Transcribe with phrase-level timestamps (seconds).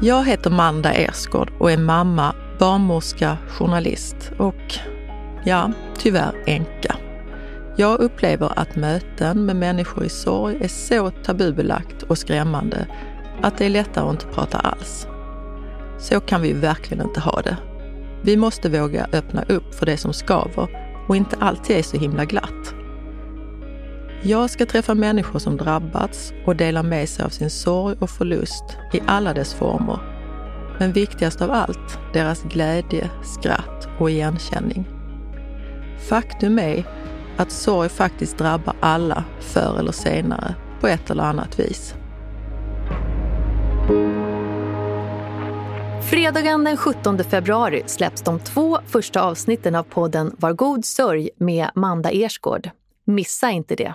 [0.00, 4.74] Jag heter Manda Ersgård och är mamma, barnmorska, journalist och
[5.44, 6.96] ja, tyvärr änka.
[7.76, 12.86] Jag upplever att möten med människor i sorg är så tabubelagt och skrämmande
[13.42, 15.06] att det är lättare att inte prata alls.
[15.98, 17.56] Så kan vi verkligen inte ha det.
[18.22, 20.68] Vi måste våga öppna upp för det som skaver
[21.08, 22.74] och inte alltid är så himla glatt.
[24.26, 28.64] Jag ska träffa människor som drabbats och dela med sig av sin sorg och förlust
[28.92, 29.98] i alla dess former.
[30.78, 34.88] Men viktigast av allt, deras glädje, skratt och igenkänning.
[36.08, 36.84] Faktum är
[37.36, 41.94] att sorg faktiskt drabbar alla förr eller senare på ett eller annat vis.
[46.10, 51.70] Fredagen den 17 februari släpps de två första avsnitten av podden Var god sörj med
[51.74, 52.70] Manda Ersgård.
[53.04, 53.94] Missa inte det.